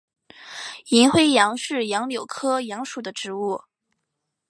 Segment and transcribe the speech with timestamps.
[0.89, 3.65] 银灰杨是杨柳科杨属的植物。